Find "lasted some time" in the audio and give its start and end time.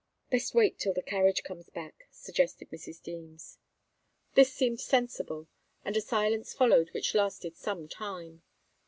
7.13-8.41